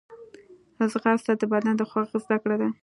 [0.91, 2.69] ځغاسته د بدن د خوځښت زدهکړه ده